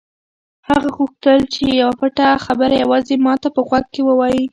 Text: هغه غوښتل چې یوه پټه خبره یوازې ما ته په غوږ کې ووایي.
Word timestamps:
هغه 0.69 0.89
غوښتل 0.97 1.39
چې 1.53 1.63
یوه 1.81 1.93
پټه 1.99 2.27
خبره 2.45 2.75
یوازې 2.83 3.15
ما 3.25 3.33
ته 3.41 3.47
په 3.55 3.61
غوږ 3.67 3.85
کې 3.93 4.01
ووایي. 4.05 4.43